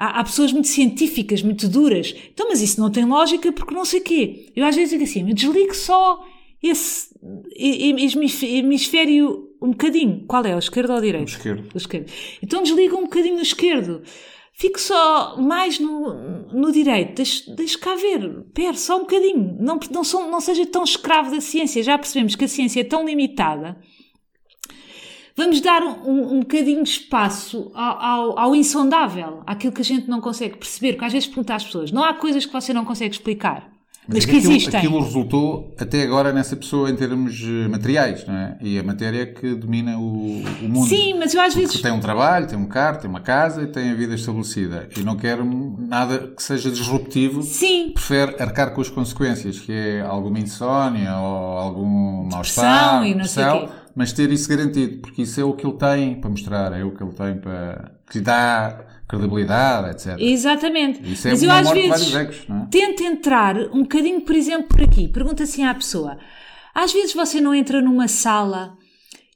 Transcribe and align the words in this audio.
há, 0.00 0.20
há, 0.20 0.24
pessoas 0.24 0.52
muito 0.52 0.68
científicas, 0.68 1.42
muito 1.42 1.68
duras. 1.68 2.14
Então, 2.32 2.48
mas 2.48 2.62
isso 2.62 2.80
não 2.80 2.90
tem 2.90 3.04
lógica 3.04 3.52
porque 3.52 3.74
não 3.74 3.84
sei 3.84 4.00
o 4.00 4.02
quê. 4.02 4.50
Eu 4.56 4.64
às 4.64 4.74
vezes 4.74 4.90
digo 4.90 5.04
assim, 5.04 5.24
desligue 5.34 5.76
só 5.76 6.24
esse 6.62 7.10
hemisfério 7.54 9.50
um 9.62 9.70
bocadinho. 9.70 10.24
Qual 10.26 10.44
é? 10.44 10.56
O 10.56 10.58
esquerdo 10.58 10.90
ou 10.90 10.98
o 10.98 11.00
direito? 11.02 11.28
O 11.28 11.30
esquerdo. 11.30 11.68
O 11.74 11.76
esquerdo. 11.76 12.10
Então 12.42 12.62
desliga 12.62 12.96
um 12.96 13.02
bocadinho 13.02 13.36
o 13.36 13.42
esquerdo. 13.42 14.02
Fique 14.54 14.80
só 14.80 15.36
mais 15.38 15.78
no, 15.78 16.48
no 16.52 16.72
direito. 16.72 17.14
Deixe, 17.16 17.54
deixe 17.54 17.78
cá 17.78 17.94
ver. 17.94 18.44
Pera, 18.52 18.74
só 18.74 18.96
um 18.96 19.00
bocadinho. 19.00 19.56
Não, 19.60 19.78
não, 19.90 20.04
sou, 20.04 20.30
não 20.30 20.40
seja 20.40 20.66
tão 20.66 20.84
escravo 20.84 21.30
da 21.30 21.40
ciência. 21.40 21.82
Já 21.82 21.96
percebemos 21.96 22.36
que 22.36 22.44
a 22.44 22.48
ciência 22.48 22.80
é 22.80 22.84
tão 22.84 23.06
limitada. 23.06 23.78
Vamos 25.36 25.60
dar 25.60 25.82
um, 25.82 26.36
um 26.36 26.40
bocadinho 26.40 26.82
de 26.82 26.90
espaço 26.90 27.70
ao, 27.74 28.02
ao, 28.02 28.38
ao, 28.38 28.56
insondável, 28.56 29.42
àquilo 29.46 29.72
que 29.72 29.80
a 29.80 29.84
gente 29.84 30.08
não 30.08 30.20
consegue 30.20 30.56
perceber. 30.56 30.92
Porque 30.92 31.04
às 31.04 31.12
vezes 31.12 31.28
pergunta 31.28 31.54
às 31.54 31.64
pessoas: 31.64 31.92
não 31.92 32.04
há 32.04 32.14
coisas 32.14 32.44
que 32.44 32.52
você 32.52 32.72
não 32.72 32.84
consegue 32.84 33.14
explicar. 33.14 33.70
Mas, 34.12 34.24
que 34.24 34.36
aquilo, 34.36 34.52
existem. 34.52 34.80
Aquilo 34.80 35.00
resultou 35.00 35.72
até 35.78 36.02
agora 36.02 36.32
nessa 36.32 36.56
pessoa 36.56 36.90
em 36.90 36.96
termos 36.96 37.40
eh, 37.42 37.68
materiais, 37.68 38.26
não 38.26 38.34
é? 38.34 38.56
E 38.60 38.78
a 38.78 38.82
matéria 38.82 39.26
que 39.26 39.54
domina 39.54 39.98
o, 39.98 40.42
o 40.62 40.68
mundo. 40.68 40.88
Sim, 40.88 41.14
mas 41.14 41.32
eu 41.32 41.40
às 41.40 41.54
vezes. 41.54 41.80
Tem 41.80 41.92
um 41.92 42.00
trabalho, 42.00 42.46
tem 42.48 42.58
um 42.58 42.66
carro, 42.66 42.98
tem 42.98 43.08
uma 43.08 43.20
casa 43.20 43.62
e 43.62 43.66
tem 43.68 43.90
a 43.90 43.94
vida 43.94 44.14
estabelecida. 44.14 44.88
E 44.96 45.02
não 45.02 45.16
quer 45.16 45.38
nada 45.44 46.32
que 46.36 46.42
seja 46.42 46.70
disruptivo. 46.70 47.42
Sim. 47.42 47.92
Prefere 47.94 48.42
arcar 48.42 48.72
com 48.72 48.80
as 48.80 48.88
consequências, 48.88 49.60
que 49.60 49.72
é 49.72 50.00
alguma 50.00 50.40
insónia 50.40 51.16
ou 51.16 51.58
algum 51.58 52.28
mal-estar. 52.30 53.06
e 53.06 53.14
não 53.14 53.24
sei 53.24 53.44
o 53.44 53.60
quê. 53.60 53.68
Mas 53.94 54.12
ter 54.12 54.30
isso 54.30 54.48
garantido, 54.48 55.00
porque 55.00 55.22
isso 55.22 55.40
é 55.40 55.44
o 55.44 55.52
que 55.54 55.66
ele 55.66 55.76
tem 55.76 56.20
para 56.20 56.30
mostrar, 56.30 56.72
é 56.72 56.84
o 56.84 56.92
que 56.92 57.02
ele 57.02 57.12
tem 57.12 57.36
para. 57.38 57.92
que 58.08 58.18
lhe 58.18 58.24
dá 58.24 58.86
credibilidade, 59.08 59.90
etc. 59.90 60.16
Exatamente. 60.20 61.12
Isso 61.12 61.26
é 61.26 61.30
Mas 61.32 61.42
eu 61.42 61.50
às 61.50 61.70
vezes 61.70 62.14
ecos, 62.14 62.46
é? 62.48 62.66
tento 62.70 63.02
entrar 63.02 63.56
um 63.72 63.82
bocadinho, 63.82 64.20
por 64.20 64.36
exemplo, 64.36 64.68
por 64.68 64.82
aqui. 64.82 65.08
Pergunta 65.08 65.42
assim 65.42 65.64
à 65.64 65.74
pessoa: 65.74 66.16
às 66.74 66.92
vezes 66.92 67.12
você 67.12 67.40
não 67.40 67.54
entra 67.54 67.82
numa 67.82 68.06
sala 68.06 68.78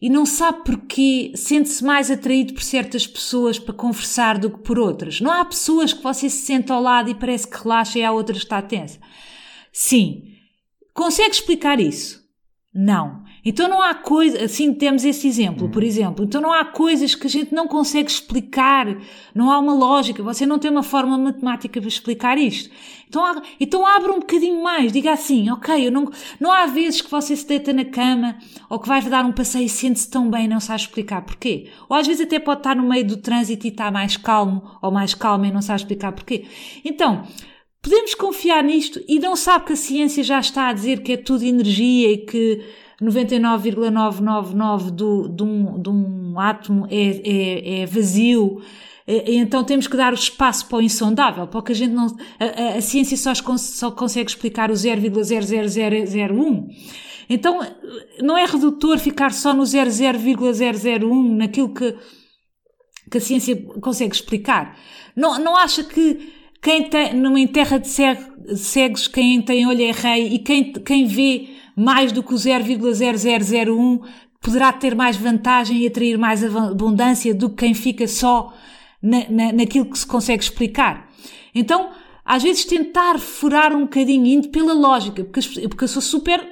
e 0.00 0.08
não 0.08 0.26
sabe 0.26 0.64
porquê, 0.64 1.32
sente-se 1.34 1.82
mais 1.82 2.10
atraído 2.10 2.52
por 2.54 2.62
certas 2.62 3.06
pessoas 3.06 3.58
para 3.58 3.74
conversar 3.74 4.38
do 4.38 4.50
que 4.50 4.58
por 4.58 4.78
outras. 4.78 5.20
Não 5.20 5.30
há 5.30 5.44
pessoas 5.44 5.92
que 5.92 6.02
você 6.02 6.28
se 6.28 6.44
sente 6.44 6.70
ao 6.70 6.82
lado 6.82 7.10
e 7.10 7.14
parece 7.14 7.48
que 7.48 7.56
relaxa 7.56 7.98
e 7.98 8.04
há 8.04 8.12
outras 8.12 8.38
que 8.38 8.44
está 8.44 8.60
tensa. 8.62 8.98
Sim. 9.72 10.24
Consegue 10.92 11.30
explicar 11.30 11.80
isso? 11.80 12.22
Não. 12.72 13.24
Então 13.44 13.68
não 13.68 13.82
há 13.82 13.92
coisa, 13.94 14.44
assim 14.44 14.72
temos 14.72 15.04
esse 15.04 15.28
exemplo, 15.28 15.68
por 15.68 15.82
exemplo. 15.82 16.24
Então 16.24 16.40
não 16.40 16.52
há 16.52 16.64
coisas 16.64 17.14
que 17.14 17.26
a 17.26 17.30
gente 17.30 17.54
não 17.54 17.68
consegue 17.68 18.10
explicar, 18.10 18.96
não 19.34 19.50
há 19.50 19.58
uma 19.58 19.74
lógica, 19.74 20.22
você 20.22 20.46
não 20.46 20.58
tem 20.58 20.70
uma 20.70 20.82
forma 20.82 21.18
matemática 21.18 21.78
para 21.80 21.88
explicar 21.88 22.38
isto. 22.38 22.70
Então, 23.06 23.24
há, 23.24 23.42
então 23.60 23.86
abra 23.86 24.12
um 24.12 24.18
bocadinho 24.18 24.62
mais, 24.62 24.90
diga 24.90 25.12
assim, 25.12 25.50
ok, 25.50 25.86
eu 25.86 25.92
não, 25.92 26.10
não 26.40 26.50
há 26.50 26.66
vezes 26.66 27.00
que 27.00 27.10
você 27.10 27.36
se 27.36 27.46
deita 27.46 27.72
na 27.72 27.84
cama 27.84 28.36
ou 28.68 28.78
que 28.78 28.88
vais 28.88 29.04
dar 29.04 29.24
um 29.24 29.32
passeio 29.32 29.66
e 29.66 29.68
sente-se 29.68 30.10
tão 30.10 30.30
bem 30.30 30.46
e 30.46 30.48
não 30.48 30.58
sabe 30.58 30.80
explicar 30.80 31.22
porquê. 31.22 31.68
Ou 31.88 31.96
às 31.96 32.06
vezes 32.06 32.26
até 32.26 32.38
pode 32.38 32.60
estar 32.60 32.74
no 32.74 32.88
meio 32.88 33.06
do 33.06 33.18
trânsito 33.18 33.66
e 33.66 33.70
está 33.70 33.90
mais 33.90 34.16
calmo 34.16 34.78
ou 34.82 34.90
mais 34.90 35.14
calma 35.14 35.46
e 35.46 35.52
não 35.52 35.62
sabe 35.62 35.80
explicar 35.80 36.12
porquê. 36.12 36.46
Então, 36.84 37.24
podemos 37.82 38.14
confiar 38.14 38.64
nisto 38.64 39.00
e 39.06 39.20
não 39.20 39.36
sabe 39.36 39.66
que 39.66 39.74
a 39.74 39.76
ciência 39.76 40.24
já 40.24 40.40
está 40.40 40.68
a 40.68 40.72
dizer 40.72 41.02
que 41.02 41.12
é 41.12 41.16
tudo 41.16 41.44
energia 41.44 42.10
e 42.10 42.18
que 42.18 42.64
99,999 43.04 44.90
do, 44.90 45.28
de, 45.28 45.42
um, 45.42 45.80
de 45.80 45.90
um 45.90 46.40
átomo 46.40 46.86
é, 46.90 47.20
é, 47.24 47.82
é 47.82 47.86
vazio. 47.86 48.62
Então 49.06 49.62
temos 49.62 49.86
que 49.86 49.98
dar 49.98 50.12
o 50.12 50.16
espaço 50.16 50.66
para 50.66 50.78
o 50.78 50.82
insondável, 50.82 51.46
porque 51.46 51.72
a 51.72 51.74
gente 51.74 51.92
não. 51.92 52.06
A, 52.40 52.44
a, 52.44 52.78
a 52.78 52.80
ciência 52.80 53.18
só, 53.18 53.34
só 53.58 53.90
consegue 53.90 54.30
explicar 54.30 54.70
o 54.70 54.74
0,00001. 54.74 56.68
Então 57.28 57.60
não 58.22 58.38
é 58.38 58.46
redutor 58.46 58.98
ficar 58.98 59.32
só 59.32 59.52
no 59.52 59.64
00,001, 59.66 61.36
naquilo 61.36 61.74
que, 61.74 61.94
que 63.10 63.18
a 63.18 63.20
ciência 63.20 63.54
consegue 63.80 64.14
explicar. 64.14 64.78
Não, 65.14 65.38
não 65.38 65.54
acha 65.54 65.84
que 65.84 66.32
quem 66.62 66.88
tem, 66.88 67.12
numa 67.14 67.46
terra 67.46 67.78
de 67.78 67.88
cegos, 68.56 69.06
quem 69.06 69.42
tem 69.42 69.66
olho 69.66 69.82
é 69.82 69.90
rei 69.90 70.28
e 70.28 70.38
quem, 70.38 70.72
quem 70.72 71.06
vê 71.06 71.50
mais 71.76 72.12
do 72.12 72.22
que 72.22 72.34
o 72.34 72.36
0,0001 72.36 74.02
poderá 74.40 74.72
ter 74.72 74.94
mais 74.94 75.16
vantagem 75.16 75.78
e 75.78 75.86
atrair 75.86 76.18
mais 76.18 76.44
abundância 76.44 77.34
do 77.34 77.48
que 77.48 77.56
quem 77.56 77.74
fica 77.74 78.06
só 78.06 78.52
na, 79.02 79.28
na, 79.28 79.52
naquilo 79.52 79.86
que 79.86 79.98
se 79.98 80.06
consegue 80.06 80.42
explicar. 80.42 81.08
Então, 81.54 81.90
às 82.24 82.42
vezes 82.42 82.64
tentar 82.64 83.18
furar 83.18 83.74
um 83.74 83.82
bocadinho 83.82 84.26
indo 84.26 84.48
pela 84.48 84.72
lógica, 84.72 85.24
porque, 85.24 85.68
porque 85.68 85.84
eu 85.84 85.88
sou 85.88 86.02
super 86.02 86.46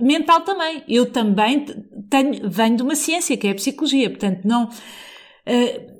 mental 0.00 0.40
também. 0.42 0.82
Eu 0.88 1.06
também 1.06 1.66
tenho, 2.08 2.48
venho 2.48 2.76
de 2.76 2.82
uma 2.82 2.94
ciência 2.94 3.36
que 3.36 3.46
é 3.46 3.50
a 3.50 3.54
psicologia, 3.54 4.08
portanto, 4.08 4.40
não. 4.44 4.64
Uh, 4.64 5.99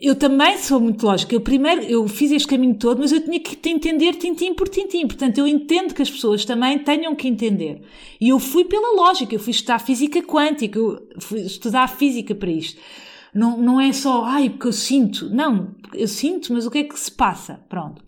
eu 0.00 0.14
também 0.14 0.58
sou 0.58 0.78
muito 0.78 1.04
lógica. 1.06 1.34
Eu 1.34 1.40
primeiro, 1.40 1.82
eu 1.82 2.06
fiz 2.06 2.30
este 2.30 2.46
caminho 2.46 2.74
todo, 2.74 2.98
mas 2.98 3.12
eu 3.12 3.22
tinha 3.22 3.40
que 3.40 3.56
entender 3.68 4.14
tintim 4.14 4.54
por 4.54 4.68
tintim. 4.68 5.06
Portanto, 5.06 5.38
eu 5.38 5.46
entendo 5.46 5.94
que 5.94 6.02
as 6.02 6.10
pessoas 6.10 6.44
também 6.44 6.78
tenham 6.78 7.14
que 7.14 7.26
entender. 7.26 7.82
E 8.20 8.28
eu 8.28 8.38
fui 8.38 8.64
pela 8.64 8.94
lógica, 8.94 9.34
eu 9.34 9.40
fui 9.40 9.52
estudar 9.52 9.78
física 9.78 10.22
quântica, 10.22 10.78
eu 10.78 11.06
fui 11.18 11.40
estudar 11.40 11.88
física 11.88 12.34
para 12.34 12.50
isto. 12.50 12.80
Não, 13.34 13.58
não 13.58 13.80
é 13.80 13.92
só, 13.92 14.24
ai, 14.24 14.50
porque 14.50 14.68
eu 14.68 14.72
sinto. 14.72 15.30
Não, 15.30 15.74
eu 15.94 16.08
sinto, 16.08 16.52
mas 16.52 16.66
o 16.66 16.70
que 16.70 16.78
é 16.78 16.84
que 16.84 16.98
se 16.98 17.10
passa? 17.10 17.60
Pronto. 17.68 18.02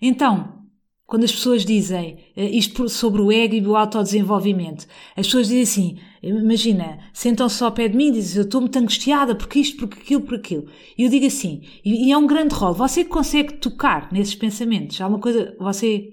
Então, 0.00 0.63
quando 1.06 1.24
as 1.24 1.32
pessoas 1.32 1.64
dizem 1.64 2.14
uh, 2.36 2.40
isto 2.40 2.88
sobre 2.88 3.20
o 3.20 3.30
ego 3.30 3.54
e 3.54 3.66
o 3.66 3.76
autodesenvolvimento, 3.76 4.86
as 5.16 5.26
pessoas 5.26 5.48
dizem 5.48 5.62
assim, 5.62 5.98
imagina, 6.22 6.98
sentam-se 7.12 7.62
ao 7.62 7.72
pé 7.72 7.88
de 7.88 7.96
mim 7.96 8.08
e 8.08 8.12
dizem, 8.12 8.38
eu 8.38 8.44
estou 8.44 8.60
muito 8.60 8.78
angustiada 8.78 9.34
porque 9.34 9.60
isto, 9.60 9.76
porque 9.76 10.00
aquilo, 10.00 10.22
por 10.22 10.34
aquilo. 10.36 10.66
E 10.96 11.02
eu 11.02 11.10
digo 11.10 11.26
assim, 11.26 11.62
e 11.84 12.10
é 12.10 12.16
um 12.16 12.26
grande 12.26 12.54
rol, 12.54 12.72
você 12.72 13.04
consegue 13.04 13.54
tocar 13.54 14.10
nesses 14.12 14.34
pensamentos? 14.34 15.00
Há 15.00 15.06
uma 15.06 15.18
coisa, 15.18 15.54
você... 15.58 16.10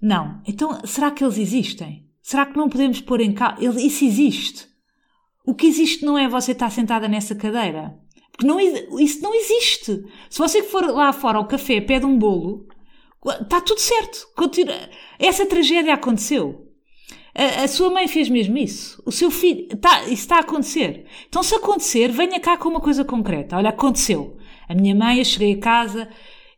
Não. 0.00 0.42
Então, 0.46 0.78
será 0.84 1.10
que 1.10 1.24
eles 1.24 1.38
existem? 1.38 2.06
Será 2.22 2.44
que 2.44 2.56
não 2.56 2.68
podemos 2.68 3.00
pôr 3.00 3.20
em 3.20 3.32
causa? 3.32 3.80
Isso 3.80 4.04
existe. 4.04 4.68
O 5.46 5.54
que 5.54 5.66
existe 5.66 6.04
não 6.04 6.18
é 6.18 6.28
você 6.28 6.52
estar 6.52 6.70
sentada 6.70 7.08
nessa 7.08 7.34
cadeira. 7.34 7.96
Porque 8.32 8.46
não, 8.46 8.60
isso 9.00 9.22
não 9.22 9.34
existe. 9.34 10.04
Se 10.28 10.38
você 10.38 10.62
for 10.62 10.84
lá 10.86 11.12
fora 11.12 11.38
ao 11.38 11.46
café, 11.46 11.80
pede 11.80 12.04
um 12.04 12.18
bolo, 12.18 12.66
Está 13.40 13.60
tudo 13.60 13.80
certo. 13.80 14.28
Continua. 14.36 14.74
Essa 15.18 15.46
tragédia 15.46 15.94
aconteceu. 15.94 16.66
A, 17.34 17.64
a, 17.64 17.68
sua 17.68 17.90
mãe 17.90 18.08
fez 18.08 18.28
mesmo 18.28 18.56
isso. 18.56 19.02
O 19.04 19.12
seu 19.12 19.30
filho. 19.30 19.68
Tá, 19.76 20.04
isso 20.04 20.14
está 20.14 20.36
a 20.36 20.40
acontecer. 20.40 21.04
Então, 21.28 21.42
se 21.42 21.54
acontecer, 21.54 22.08
venha 22.08 22.40
cá 22.40 22.56
com 22.56 22.68
uma 22.68 22.80
coisa 22.80 23.04
concreta. 23.04 23.56
Olha, 23.56 23.70
aconteceu. 23.70 24.38
A 24.68 24.74
minha 24.74 24.94
mãe, 24.94 25.18
eu 25.18 25.24
cheguei 25.24 25.52
a 25.52 25.58
casa 25.58 26.08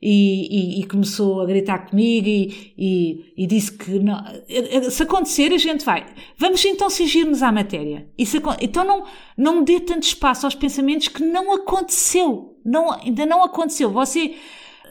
e, 0.00 0.78
e, 0.78 0.80
e 0.80 0.86
começou 0.86 1.40
a 1.40 1.46
gritar 1.46 1.90
comigo 1.90 2.28
e, 2.28 3.32
e 3.36 3.46
disse 3.46 3.72
que 3.72 3.98
não, 3.98 4.22
se 4.88 5.02
acontecer, 5.02 5.52
a 5.52 5.58
gente 5.58 5.84
vai. 5.84 6.06
Vamos 6.36 6.64
então 6.64 6.88
cingir-nos 6.88 7.42
à 7.42 7.50
matéria. 7.50 8.08
Isso, 8.16 8.36
então, 8.60 8.84
não, 8.84 9.04
não 9.36 9.64
dê 9.64 9.80
tanto 9.80 10.04
espaço 10.04 10.46
aos 10.46 10.54
pensamentos 10.54 11.08
que 11.08 11.22
não 11.24 11.52
aconteceu. 11.52 12.56
Não, 12.64 12.92
ainda 12.92 13.26
não 13.26 13.42
aconteceu. 13.42 13.90
Você. 13.90 14.36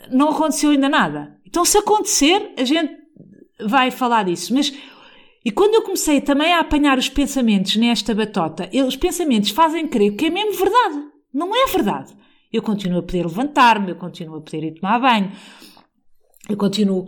Não 0.10 0.30
aconteceu 0.30 0.70
ainda 0.70 0.88
nada 0.88 1.37
então, 1.48 1.64
se 1.64 1.78
acontecer, 1.78 2.54
a 2.58 2.64
gente 2.66 2.94
vai 3.66 3.90
falar 3.90 4.24
disso. 4.24 4.54
Mas, 4.54 4.74
e 5.46 5.50
quando 5.50 5.76
eu 5.76 5.82
comecei 5.82 6.20
também 6.20 6.52
a 6.52 6.60
apanhar 6.60 6.98
os 6.98 7.08
pensamentos 7.08 7.78
nesta 7.78 8.14
batota, 8.14 8.70
os 8.86 8.98
pensamentos 8.98 9.52
fazem 9.52 9.88
crer 9.88 10.16
que 10.16 10.26
é 10.26 10.30
mesmo 10.30 10.52
verdade. 10.52 11.08
Não 11.34 11.56
é 11.56 11.68
verdade. 11.68 12.14
Eu 12.52 12.62
continuo 12.62 13.00
a 13.00 13.04
poder 13.04 13.26
levantar-me, 13.26 13.92
eu 13.92 13.96
continuo 13.96 14.38
a 14.38 14.42
poder 14.42 14.64
ir 14.64 14.80
tomar 14.80 15.00
banho, 15.00 15.32
eu 16.50 16.58
continuo. 16.58 17.08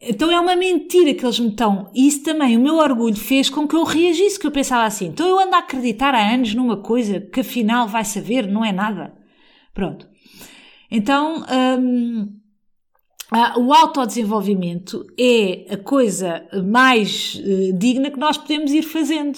Então 0.00 0.30
é 0.30 0.40
uma 0.40 0.56
mentira 0.56 1.14
que 1.14 1.24
eles 1.24 1.38
me 1.38 1.48
estão. 1.48 1.90
E 1.94 2.08
isso 2.08 2.24
também, 2.24 2.56
o 2.56 2.60
meu 2.60 2.76
orgulho 2.76 3.16
fez 3.16 3.50
com 3.50 3.68
que 3.68 3.76
eu 3.76 3.84
reagisse, 3.84 4.38
que 4.38 4.46
eu 4.46 4.50
pensava 4.50 4.84
assim. 4.84 5.06
Então 5.06 5.28
eu 5.28 5.38
ando 5.38 5.54
a 5.54 5.58
acreditar 5.58 6.14
há 6.14 6.32
anos 6.32 6.54
numa 6.54 6.76
coisa 6.76 7.20
que 7.20 7.40
afinal 7.40 7.86
vai 7.86 8.04
saber, 8.04 8.46
não 8.46 8.64
é 8.64 8.72
nada. 8.72 9.14
Pronto. 9.72 10.08
Então. 10.90 11.44
Hum, 11.78 12.40
ah, 13.30 13.54
o 13.58 13.72
autodesenvolvimento 13.72 15.06
é 15.18 15.66
a 15.72 15.76
coisa 15.76 16.42
mais 16.64 17.40
uh, 17.44 17.72
digna 17.78 18.10
que 18.10 18.18
nós 18.18 18.36
podemos 18.36 18.72
ir 18.72 18.82
fazendo. 18.82 19.28